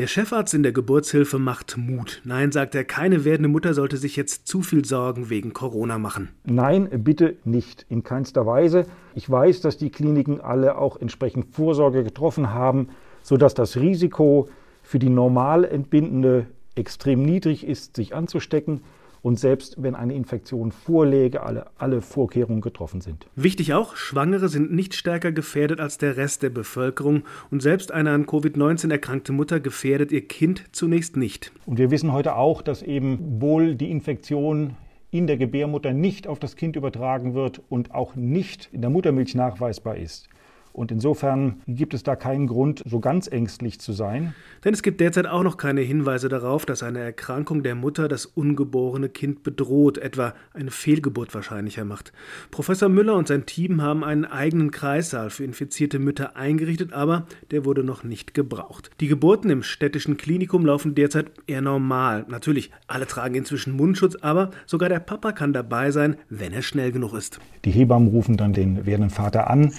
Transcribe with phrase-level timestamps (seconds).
[0.00, 2.22] Der Chefarzt in der Geburtshilfe macht Mut.
[2.24, 6.30] Nein, sagt er, keine werdende Mutter sollte sich jetzt zu viel Sorgen wegen Corona machen.
[6.46, 8.86] Nein, bitte nicht, in keinster Weise.
[9.14, 12.88] Ich weiß, dass die Kliniken alle auch entsprechend Vorsorge getroffen haben,
[13.22, 14.48] sodass das Risiko
[14.82, 18.82] für die normal Entbindende extrem niedrig ist, sich anzustecken
[19.22, 23.26] und selbst wenn eine Infektion vorläge, alle, alle Vorkehrungen getroffen sind.
[23.36, 28.10] Wichtig auch, Schwangere sind nicht stärker gefährdet als der Rest der Bevölkerung und selbst eine
[28.10, 31.52] an Covid-19 erkrankte Mutter gefährdet ihr Kind zunächst nicht.
[31.66, 34.76] Und wir wissen heute auch, dass eben wohl die Infektion
[35.10, 39.34] in der Gebärmutter nicht auf das Kind übertragen wird und auch nicht in der Muttermilch
[39.34, 40.28] nachweisbar ist.
[40.72, 44.34] Und insofern gibt es da keinen Grund, so ganz ängstlich zu sein.
[44.64, 48.26] Denn es gibt derzeit auch noch keine Hinweise darauf, dass eine Erkrankung der Mutter das
[48.26, 52.12] ungeborene Kind bedroht, etwa eine Fehlgeburt wahrscheinlicher macht.
[52.50, 57.64] Professor Müller und sein Team haben einen eigenen Kreissaal für infizierte Mütter eingerichtet, aber der
[57.64, 58.90] wurde noch nicht gebraucht.
[59.00, 62.24] Die Geburten im städtischen Klinikum laufen derzeit eher normal.
[62.28, 66.92] Natürlich, alle tragen inzwischen Mundschutz, aber sogar der Papa kann dabei sein, wenn er schnell
[66.92, 67.40] genug ist.
[67.64, 69.72] Die Hebammen rufen dann den werdenden Vater an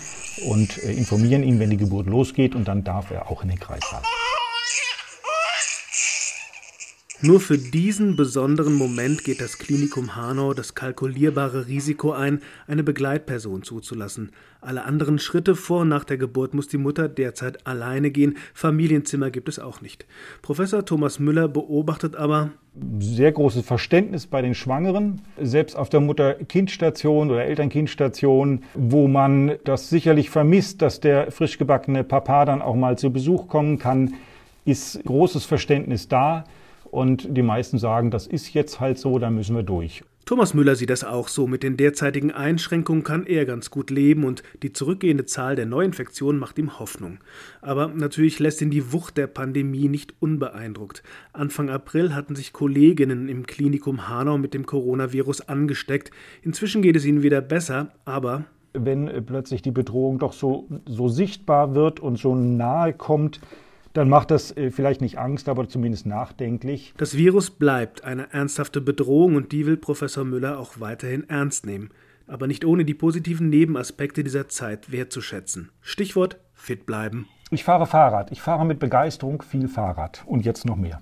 [0.50, 4.02] und informieren ihn, wenn die Geburt losgeht und dann darf er auch in den Kreissaal.
[7.24, 13.62] Nur für diesen besonderen Moment geht das Klinikum Hanau das kalkulierbare Risiko ein, eine Begleitperson
[13.62, 14.32] zuzulassen.
[14.60, 18.38] Alle anderen Schritte vor und nach der Geburt muss die Mutter derzeit alleine gehen.
[18.56, 20.08] Familienzimmer gibt es auch nicht.
[20.42, 22.50] Professor Thomas Müller beobachtet aber
[22.98, 29.90] sehr großes Verständnis bei den Schwangeren, selbst auf der Mutter-Kind-Station oder Eltern-Kind-Station, wo man das
[29.90, 34.16] sicherlich vermisst, dass der frisch gebackene Papa dann auch mal zu Besuch kommen kann,
[34.66, 36.46] ist großes Verständnis da.
[36.92, 40.04] Und die meisten sagen, das ist jetzt halt so, da müssen wir durch.
[40.26, 41.48] Thomas Müller sieht das auch so.
[41.48, 46.40] Mit den derzeitigen Einschränkungen kann er ganz gut leben und die zurückgehende Zahl der Neuinfektionen
[46.40, 47.20] macht ihm Hoffnung.
[47.62, 51.02] Aber natürlich lässt ihn die Wucht der Pandemie nicht unbeeindruckt.
[51.34, 56.12] Anfang April hatten sich Kolleginnen im Klinikum Hanau mit dem Coronavirus angesteckt.
[56.44, 58.44] Inzwischen geht es ihnen wieder besser, aber
[58.74, 63.40] wenn plötzlich die Bedrohung doch so, so sichtbar wird und so nahe kommt,
[63.94, 66.94] dann macht das äh, vielleicht nicht Angst, aber zumindest nachdenklich.
[66.98, 71.90] Das Virus bleibt eine ernsthafte Bedrohung und die will Professor Müller auch weiterhin ernst nehmen.
[72.28, 75.70] Aber nicht ohne die positiven Nebenaspekte dieser Zeit wertzuschätzen.
[75.82, 77.28] Stichwort fit bleiben.
[77.50, 78.32] Ich fahre Fahrrad.
[78.32, 81.02] Ich fahre mit Begeisterung viel Fahrrad und jetzt noch mehr.